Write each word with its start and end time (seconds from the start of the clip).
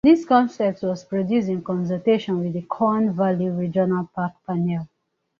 This 0.03 0.25
concept 0.25 0.81
was 0.81 1.03
produced 1.03 1.47
in 1.47 1.61
consultation 1.63 2.39
with 2.39 2.53
the 2.53 2.63
Colne 2.63 3.11
Valley 3.13 3.49
Regional 3.51 4.09
Park 4.15 4.33
Panel. 4.47 4.87